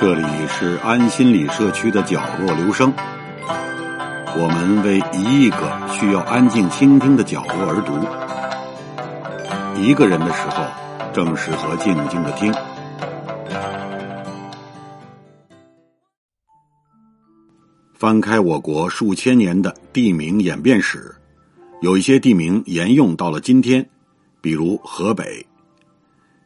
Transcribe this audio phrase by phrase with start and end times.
[0.00, 2.94] 这里是安心理社区的角落留声，
[4.36, 7.98] 我们为一亿个需要安静倾听的角落而读。
[9.82, 10.64] 一个人的时候，
[11.12, 12.54] 正适合静静的听。
[17.92, 21.12] 翻开我国数千年的地名演变史，
[21.80, 23.84] 有一些地名沿用到了今天，
[24.40, 25.44] 比如河北。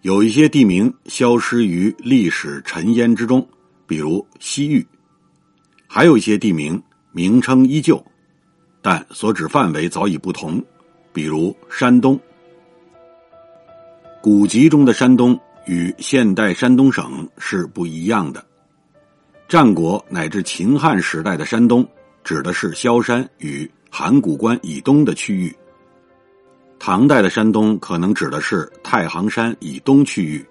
[0.03, 3.47] 有一些地名消失于历史尘烟之中，
[3.87, 4.84] 比如西域；
[5.87, 8.05] 还有一些地名名称依旧，
[8.80, 10.61] 但所指范围早已不同，
[11.12, 12.19] 比如山东。
[14.20, 18.45] 古籍中的山东与现代山东省是不一样的。
[19.48, 21.89] 战国乃至秦汉时代的山东，
[22.25, 25.55] 指的是萧山与函谷关以东的区域。
[26.84, 30.45] 唐代的山东可能指的是太行山以东区域，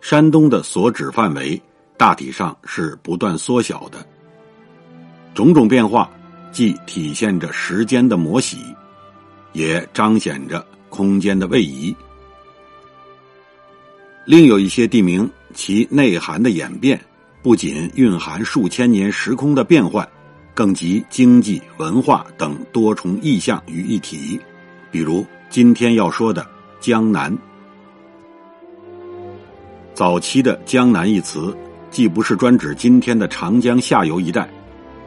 [0.00, 1.62] 山东的所指范围
[1.96, 4.04] 大体上是不断缩小的。
[5.32, 6.10] 种种变化，
[6.50, 8.58] 既体现着时间的磨洗，
[9.52, 11.94] 也彰显着空间的位移。
[14.24, 17.00] 另有一些地名，其内涵的演变，
[17.44, 20.04] 不仅蕴含数千年时空的变换，
[20.52, 24.40] 更集经济、文化等多重意象于一体，
[24.94, 25.26] 比如。
[25.50, 26.44] 今天要说的
[26.80, 27.32] 江南，
[29.94, 31.56] 早期的“江南”一词，
[31.92, 34.48] 既不是专指今天的长江下游一带，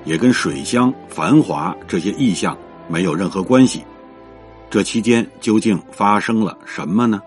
[0.05, 2.57] 也跟水乡、繁华这些意象
[2.87, 3.83] 没有任何关系。
[4.69, 7.21] 这期间究竟发生了什么呢？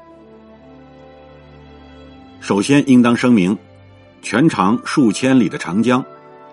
[2.41, 3.55] 首先，应当声明，
[4.23, 6.03] 全长数千里的长江，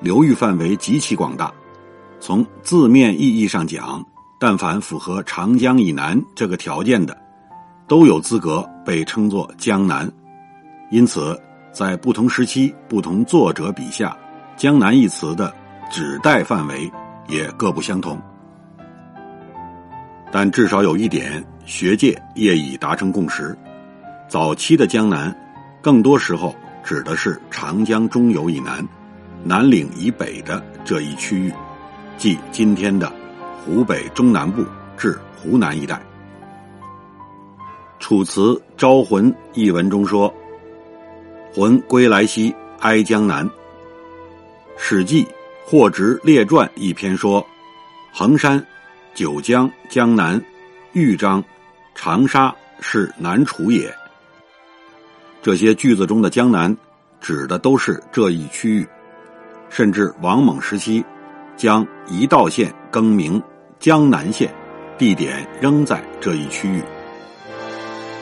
[0.02, 1.53] 流域范围极其广大，
[2.19, 4.05] 从字面意义上讲。
[4.39, 7.17] 但凡符合长江以南这个条件的，
[7.88, 10.09] 都有资格被称作江南。
[10.91, 11.39] 因此，
[11.71, 14.15] 在不同时期、不同作者笔下
[14.55, 15.53] ，“江南”一词的
[15.91, 16.92] 指代范围
[17.27, 18.20] 也各不相同。
[20.31, 23.58] 但至少有一点，学界业已达成共识：
[24.30, 25.36] 早期的江南，
[25.81, 28.87] 更多时候指的是长江中游以南、
[29.43, 31.52] 南岭以北的这一区域，
[32.17, 33.11] 即今天的。
[33.67, 34.64] 湖北中南部
[34.98, 35.95] 至湖南一带，
[38.00, 40.33] 《楚辞·招魂》一文中说
[41.54, 43.45] ：“魂归来兮，哀江南。”
[44.78, 45.26] 《史记·
[45.66, 47.45] 霍职列传》一篇说
[48.14, 48.66] ：“衡山、
[49.14, 50.42] 九江、江南、
[50.94, 51.44] 豫章、
[51.94, 53.94] 长沙是南楚也。”
[55.44, 56.73] 这些句子中的江南，
[57.20, 58.88] 指的都是这一区域，
[59.67, 61.04] 甚至王猛时期
[61.58, 63.44] 将一道县更名。
[63.80, 64.52] 江南县，
[64.98, 66.82] 地点仍在这一区域。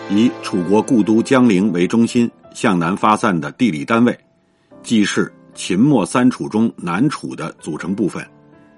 [0.10, 4.18] 以楚国故都江陵为中心向南发散的地理单位，
[4.84, 8.24] 既是秦末三楚中南楚的组成部分，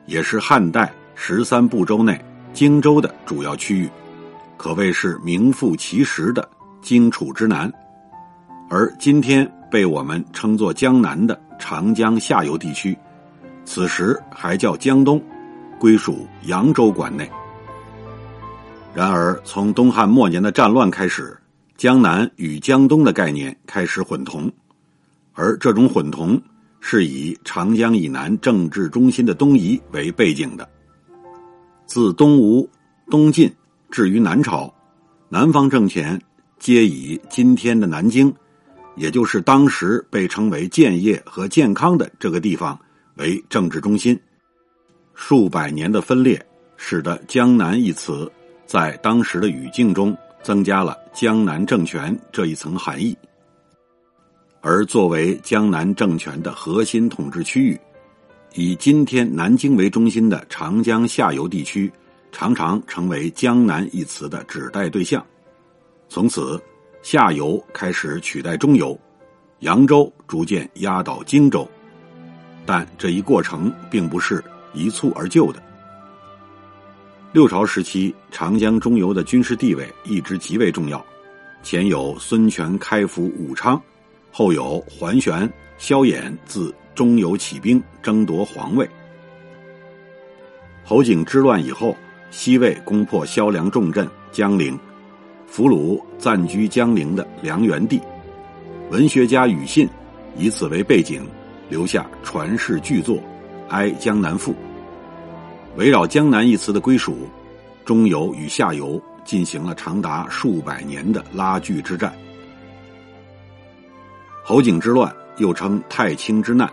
[0.05, 2.23] 也是汉代十三部洲内
[2.53, 3.89] 荆州的主要区域，
[4.55, 6.47] 可谓是名副其实的
[6.79, 7.71] 荆楚之南。
[8.69, 12.95] 而今天被我们称作江南的长江下游地区，
[13.65, 15.19] 此时还叫江东。
[15.79, 17.29] 归属扬州管内。
[18.93, 21.37] 然而，从东汉末年的战乱开始，
[21.77, 24.51] 江南与江东的概念开始混同，
[25.33, 26.41] 而这种混同
[26.79, 30.67] 是以长江以南政治中心的东夷为背景的。
[31.85, 32.67] 自东吴、
[33.09, 33.53] 东晋
[33.91, 34.73] 至于南朝，
[35.29, 36.19] 南方政权
[36.57, 38.33] 皆以今天的南京，
[38.95, 42.79] 也就是当时被称为建业和健康的这个地方
[43.17, 44.19] 为政治中心。
[45.19, 46.39] 数百年的分裂，
[46.77, 48.31] 使得“江南”一词
[48.67, 53.17] 在当时的语境中增加了“江南政权”这一层含义。
[54.61, 57.77] 而作为江南政权的核心统治区域，
[58.53, 61.91] 以今天南京为中心的长江下游地区，
[62.31, 65.25] 常常成为“江南”一词的指代对象。
[66.07, 66.61] 从此，
[67.01, 68.97] 下游开始取代中游，
[69.61, 71.67] 扬州逐渐压倒荆州。
[72.67, 74.41] 但这一过程并不是。
[74.77, 75.61] 一蹴而就的。
[77.33, 81.03] 六朝时期，长江中游的军事地位一直极为重要，
[81.63, 83.79] 前有孙权开府武昌，
[84.31, 88.89] 后有桓玄、萧衍自中游起兵争夺皇位。
[90.83, 91.95] 侯景之乱以后，
[92.31, 94.79] 西魏攻破萧梁重镇江陵，
[95.45, 97.99] 俘虏暂居江陵的梁元帝。
[98.89, 99.87] 文学家庾信
[100.37, 101.27] 以此为背景，
[101.69, 103.17] 留下传世巨作
[103.67, 104.53] 《哀江南赋》。
[105.77, 107.27] 围绕“江南”一词的归属，
[107.85, 112.11] 中游与下游进行了长达数百年的拉锯之战。
[114.43, 116.67] 侯景之乱又称太清之难，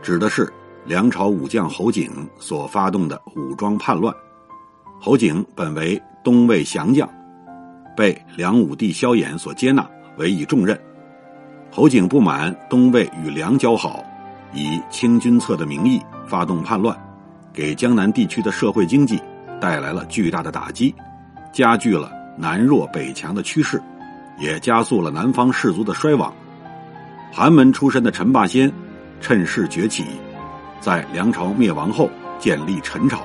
[0.00, 0.50] 指的是
[0.86, 4.14] 梁朝武将侯景所发动的武装叛乱。
[4.98, 7.06] 侯景本为东魏降将，
[7.94, 9.86] 被梁武帝萧衍所接纳，
[10.16, 10.78] 委以重任。
[11.70, 14.02] 侯景不满东魏与梁交好，
[14.54, 16.98] 以清君侧的名义发动叛乱，
[17.52, 19.20] 给江南地区的社会经济
[19.60, 20.94] 带来了巨大的打击，
[21.52, 23.82] 加剧了南弱北强的趋势，
[24.38, 26.32] 也加速了南方士族的衰亡。
[27.32, 28.72] 寒门出身的陈霸先
[29.20, 30.04] 趁势崛起，
[30.80, 32.08] 在梁朝灭亡后
[32.38, 33.22] 建立陈朝。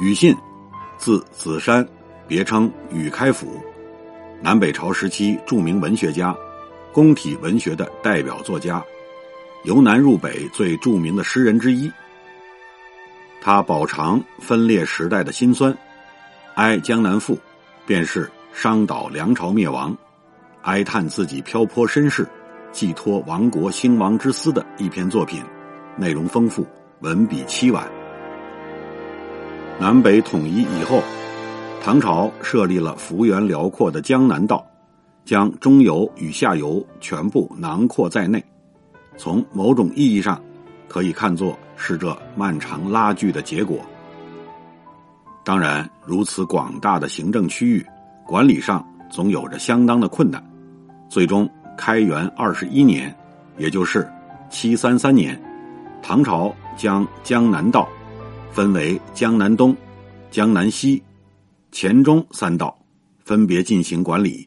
[0.00, 0.36] 宇信，
[0.96, 1.86] 字子山，
[2.28, 3.60] 别称宇开府，
[4.40, 6.36] 南北朝时期著名文学家，
[6.92, 8.80] 宫体文学的代表作家，
[9.68, 11.92] 由南入北最著名的诗人之一。
[13.38, 15.70] 他饱尝分裂时代的辛酸，
[16.54, 17.34] 《哀江南赋》
[17.86, 19.94] 便是商岛梁朝灭亡，
[20.62, 22.26] 哀叹自己漂泊身世，
[22.72, 25.42] 寄托亡国兴亡之思的一篇作品，
[25.98, 26.66] 内容丰富，
[27.00, 27.86] 文笔凄婉。
[29.78, 31.02] 南北统一以后，
[31.82, 34.66] 唐朝设立了幅员辽阔的江南道，
[35.26, 38.42] 将中游与下游全部囊括在内。
[39.18, 40.40] 从某种意义上，
[40.88, 43.84] 可以看作是这漫长拉锯的结果。
[45.44, 47.84] 当然，如此广大的行政区域，
[48.24, 50.42] 管理上总有着相当的困难。
[51.08, 53.14] 最终，开元二十一年，
[53.56, 54.08] 也就是
[54.48, 55.38] 七三三年，
[56.00, 57.88] 唐朝将江南道。
[58.50, 59.76] 分为江南东、
[60.30, 61.00] 江南西、
[61.70, 62.76] 黔中三道，
[63.24, 64.46] 分别进行管理。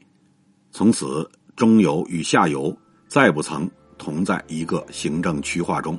[0.72, 2.76] 从此，中游与下游
[3.08, 3.70] 再不曾
[4.02, 5.98] 同在一个行政区划中。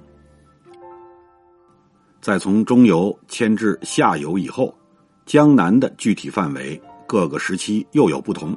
[2.21, 4.77] 在从中游迁至下游以后，
[5.25, 8.55] 江南的具体范围各个时期又有不同。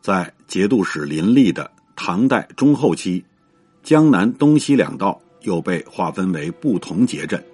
[0.00, 3.24] 在节度使林立的唐代中后期，
[3.82, 5.20] 江南东西两道。
[5.44, 7.44] 又被划分为不同节镇，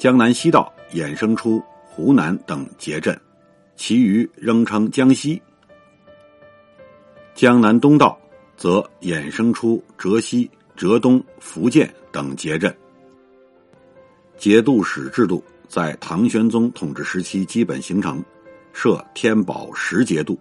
[0.00, 3.16] 江南西道衍生出湖南等节镇，
[3.76, 5.40] 其余仍称江西；
[7.36, 8.18] 江南东道
[8.62, 12.72] 则衍生出浙西、浙东、福建等节镇。
[14.38, 18.22] 节度使制度在唐玄宗统治时期基本形成，
[18.72, 20.38] 设天宝十节度，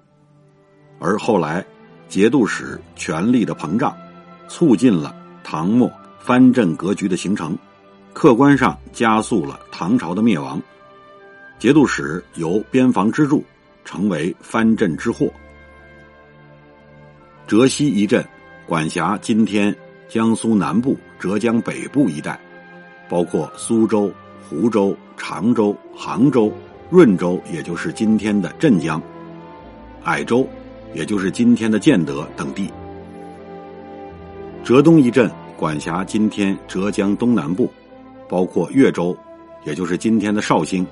[0.99, 1.65] 而后来
[2.09, 3.97] 节度使权力的膨胀，
[4.47, 5.91] 促进了唐末。
[6.19, 7.57] 藩镇格局的形成，
[8.13, 10.61] 客观上加速了唐朝的灭亡。
[11.57, 13.43] 节度使由边防支柱
[13.83, 15.33] 成为藩镇之祸。
[17.47, 18.25] 浙西一镇
[18.65, 19.75] 管辖今天
[20.07, 22.39] 江苏南部、浙江北部一带，
[23.09, 24.11] 包括苏州、
[24.47, 26.51] 湖州、常州、杭州、
[26.89, 29.01] 润州，也就是今天的镇江；
[30.03, 30.47] 矮州，
[30.93, 32.69] 也就是今天的建德等地。
[34.63, 35.29] 浙东一镇。
[35.57, 37.71] 管辖今天浙江东南部，
[38.27, 39.15] 包括岳州，
[39.63, 40.83] 也就是今天的绍兴；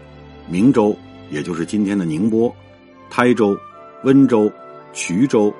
[0.48, 0.96] 明州，
[1.32, 2.54] 也就是今天的宁波；
[3.10, 3.58] 台州、
[4.04, 4.48] 温州、
[4.94, 5.52] 衢州、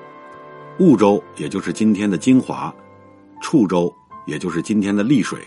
[0.80, 2.72] 婺州，也就是今天的金华；
[3.42, 3.94] 处州，
[4.24, 5.38] 也就是今天的丽水。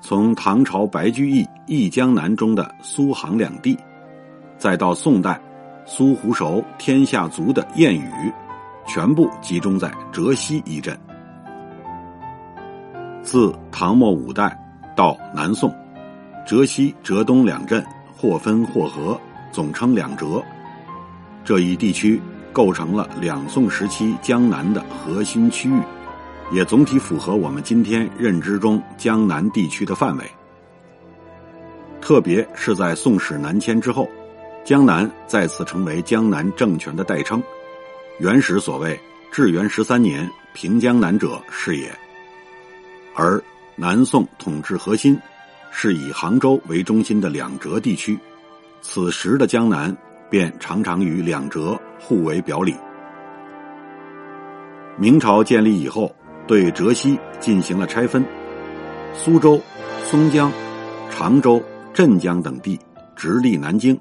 [0.00, 3.76] 从唐朝白居易《忆江南》中的苏杭两地，
[4.56, 5.38] 再到宋代
[5.84, 8.32] 苏湖熟天下足的谚语，
[8.86, 10.98] 全部集中在浙西一镇。
[13.20, 14.58] 自唐末五代
[14.96, 15.70] 到南宋，
[16.46, 17.84] 浙西、浙东两镇
[18.16, 20.42] 或分或合，总称两浙。
[21.44, 22.18] 这一地区
[22.52, 25.80] 构成了两宋时期江南的核心区域，
[26.52, 30.24] 也总体符合我们今天认知中江南地区的范围。
[32.00, 34.08] 特别是在宋史南迁之后，
[34.64, 37.42] 江南再次成为江南政权的代称。
[38.18, 38.98] 元史所谓
[39.32, 41.90] “至元十三年平江南者”是也。
[43.14, 43.42] 而
[43.76, 45.18] 南宋统治核心
[45.70, 48.18] 是以杭州为中心的两浙地区，
[48.80, 49.96] 此时的江南
[50.28, 52.74] 便常常与两浙互为表里。
[54.98, 56.14] 明朝建立以后，
[56.46, 58.24] 对浙西进行了拆分，
[59.14, 59.60] 苏州、
[60.04, 60.52] 松江、
[61.10, 61.62] 常州、
[61.94, 62.78] 镇江等地
[63.16, 63.98] 直隶南京，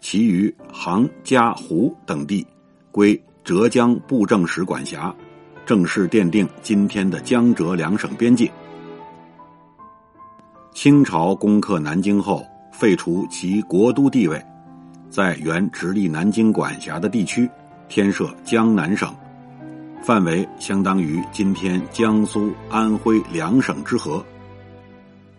[0.00, 2.46] 其余杭、嘉、湖等地
[2.90, 5.14] 归浙江布政使管辖。
[5.64, 8.50] 正式奠定今天的江浙两省边界。
[10.72, 14.42] 清朝攻克南京后，废除其国都地位，
[15.10, 17.48] 在原直隶南京管辖的地区
[17.88, 19.14] 添设江南省，
[20.02, 24.24] 范围相当于今天江苏、安徽两省之和。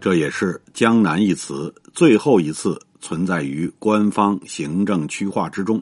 [0.01, 5.81] 这也是“江南”一词最后一次存在于官方行政区划之中。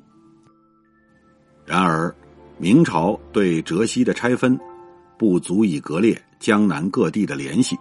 [1.65, 2.13] 然而，
[2.57, 4.59] 明朝对浙西的拆分，
[5.17, 7.75] 不足以割裂江南各地的联系；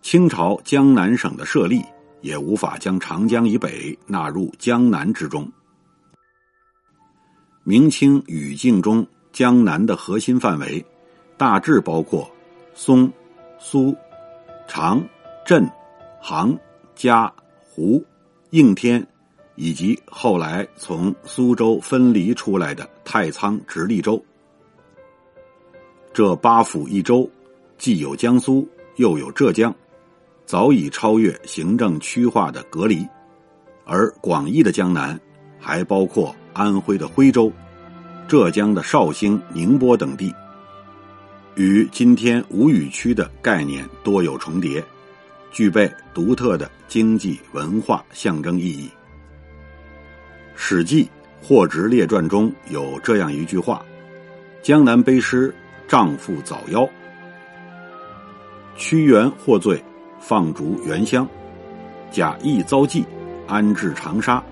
[0.00, 1.82] 清朝江南省的设立，
[2.20, 5.50] 也无法将长江以北纳入江南之中。
[7.64, 10.84] 明清语境中，江南的核心范围
[11.36, 12.30] 大致包括
[12.74, 13.10] 松、
[13.58, 13.94] 苏、
[14.66, 15.02] 长、
[15.44, 15.68] 镇、
[16.20, 16.58] 杭、
[16.94, 17.32] 嘉、
[17.62, 18.02] 湖、
[18.50, 19.06] 应天，
[19.54, 24.22] 以及后来从苏州分离出来的太仓、直隶州。
[26.14, 27.30] 这八府一州，
[27.76, 29.72] 既有江苏，又有浙江，
[30.48, 33.06] 早已超越行政区划的隔离。
[33.84, 35.20] 而广义的江南，
[35.60, 37.52] 还包括安徽的徽州。
[38.26, 40.34] 浙江的绍兴、宁波等地，
[41.54, 44.82] 与今天吴语区的概念多有重叠，
[45.50, 48.86] 具备独特的经济文化象征意义。
[50.56, 51.04] 《史记·
[51.46, 53.84] 霍职列传》中有这样一句话
[54.62, 55.54] ：“江南卑诗，
[55.86, 56.88] 丈夫早夭。
[58.76, 59.82] 屈原获罪，
[60.18, 61.26] 放逐原乡；
[62.10, 63.04] 贾谊遭际，
[63.46, 64.42] 安置长沙。”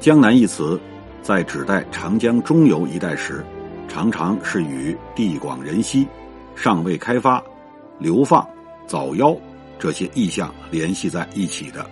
[0.00, 0.80] 江南一词。
[1.22, 3.44] 在指代长江中游一带时，
[3.88, 6.06] 常常是与地广人稀、
[6.54, 7.42] 尚未开发、
[7.98, 8.48] 流放、
[8.86, 9.36] 早夭
[9.76, 11.84] 这些意象联系在一起的。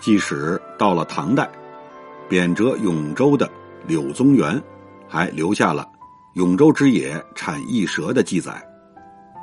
[0.00, 1.46] 即使到了唐代，
[2.26, 3.46] 贬谪永州的
[3.86, 4.58] 柳宗元，
[5.06, 5.86] 还留下了
[6.36, 8.66] “永州之野产异蛇”的记载，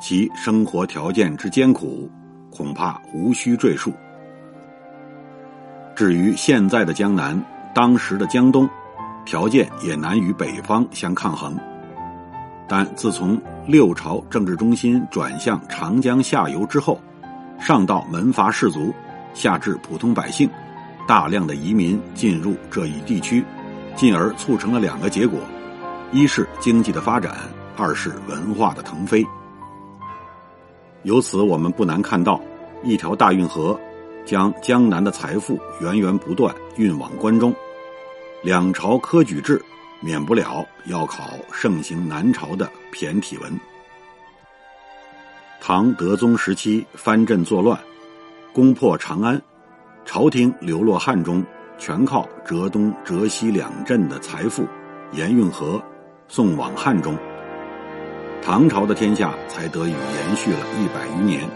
[0.01, 2.10] 其生活条件之艰苦，
[2.50, 3.93] 恐怕无需赘述。
[5.96, 7.39] 至于现在的江南，
[7.74, 8.67] 当时的江东，
[9.25, 11.55] 条件也难与北方相抗衡。
[12.67, 17.00] 但自从六朝政治中心转向长江下游之后，
[17.60, 18.91] 上到门阀士族，
[19.36, 20.50] 下至普通百姓，
[21.08, 23.46] 大量的移民进入这一地区，
[23.96, 25.39] 进而促成了两个结果：
[26.12, 27.36] 一是经济的发展，
[27.77, 29.24] 二是文化的腾飞。
[31.03, 32.39] 由此，我们不难看到，
[32.84, 33.79] 一条大运河。
[34.24, 37.51] 将江南的财富源源不断运往关中，
[38.43, 39.60] 两朝科举制
[40.00, 43.51] 免不了要考盛行南朝的骈体文。
[45.60, 47.77] 唐德宗时期藩镇作乱，
[48.53, 49.41] 攻破长安，
[50.05, 51.43] 朝廷流落汉中，
[51.79, 54.67] 全靠浙东、浙西两镇的财富
[55.13, 55.81] 沿运河
[56.27, 57.17] 送往汉中，
[58.43, 61.48] 唐朝的天下才得以延续了一百余年。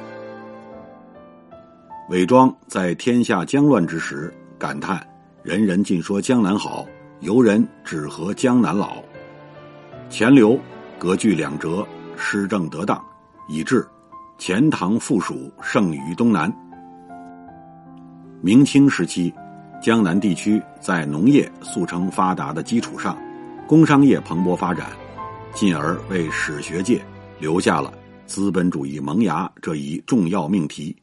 [2.10, 5.06] 韦庄在天下将乱之时感叹
[5.42, 6.86] ：“人人尽说江南好，
[7.22, 8.98] 游人只合江南老。”
[10.10, 10.60] 钱镠
[11.00, 13.04] 隔据两浙，施政得当，
[13.50, 13.86] 以致
[14.38, 16.54] 钱塘附属胜于东南。
[18.42, 19.34] 明清时期，
[19.82, 23.18] 江南地区在农业速成发达的基础上，
[23.68, 24.92] 工商业蓬勃发展，
[25.56, 27.02] 进而为史学界
[27.40, 27.94] 留下了
[28.26, 30.94] 资本主义萌芽这一重要命题。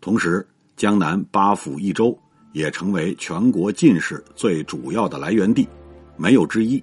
[0.00, 2.16] 同时，江南八府一州
[2.52, 5.68] 也成为全国进士最主要的来源地，
[6.16, 6.82] 没有之一。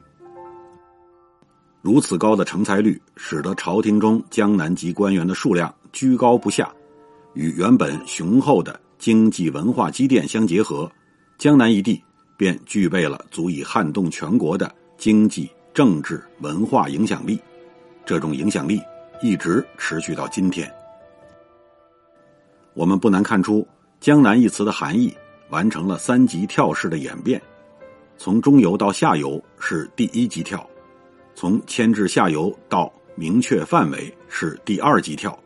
[1.81, 6.69] 如此高的成才率，使得朝廷中江南籍官员的数量居高不下，
[7.35, 10.91] 与原本雄厚的经济文化积淀相结合，
[11.37, 12.03] 江南一地
[12.35, 17.39] 便具备了足以撼动全国的经济、政治、文化影响力。
[18.05, 18.81] 这种影响力
[19.21, 20.71] 一直持续到今天。
[22.73, 23.67] 我们不难看出
[23.99, 25.15] ，“江南”一词的含义
[25.49, 27.41] 完成了三级跳式的演变：
[28.17, 30.67] 从中游到下游是第一级跳，
[31.35, 35.37] 从牵制下游到明确范围是第二级跳，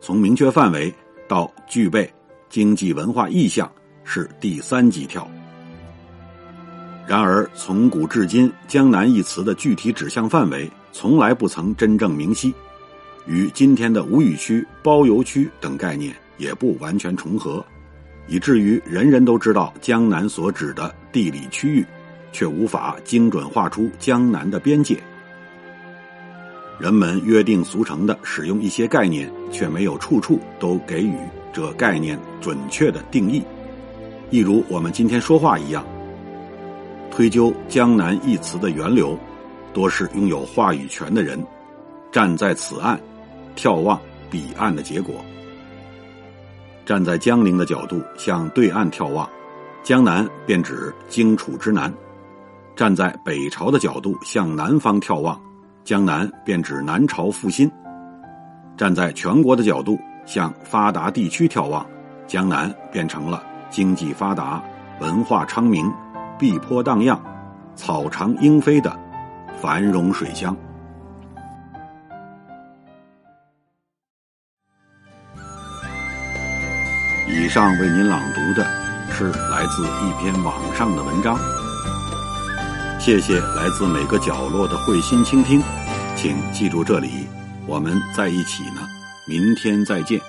[0.00, 0.92] 从明确范围
[1.26, 2.12] 到具备
[2.48, 3.70] 经济文化意向
[4.04, 5.28] 是第三级跳。
[7.08, 12.54] 然而，从古至今，“江南”一词的具体指向范围从来不曾真正明晰，
[13.26, 16.14] 与今天的吴语区、包邮区等概念。
[16.36, 17.66] 也不完全重合，
[18.28, 21.84] 以至于人人都知道江南所指的地理区域，
[22.30, 24.96] 却无法精准画出江南的边界。
[26.78, 31.16] 人们约定俗成的使用一些概念，却没有处处都给予
[31.52, 33.42] 这概念准确的定义。
[34.30, 35.84] 一如我们今天说话一样，
[37.10, 39.18] 推究“江南”一词的源流，
[39.72, 41.38] 多是拥有话语权的人
[42.12, 42.98] 站在此岸，
[43.56, 44.00] 眺望
[44.30, 45.14] 彼岸的结果。
[46.86, 49.28] 站在江陵的角度向对岸眺望，
[49.82, 51.90] 江南便指荆楚之南；
[52.74, 55.38] 站在北朝的角度向南方眺望，
[55.84, 57.68] 江南便指南朝复兴；
[58.76, 61.84] 站在全国的角度向发达地区眺望，
[62.26, 64.62] 江南变成了经济发达、
[65.00, 65.92] 文化昌明、
[66.38, 67.20] 碧波荡漾、
[67.74, 68.96] 草长莺飞的
[69.60, 70.56] 繁荣水乡。
[77.26, 78.66] 以上为您朗读的
[79.10, 81.36] 是来自一篇网上的文章。
[83.00, 85.62] 谢谢来自每个角落的慧心倾听，
[86.14, 87.26] 请记住这里，
[87.66, 88.82] 我们在一起呢。
[89.26, 90.20] 明天再见。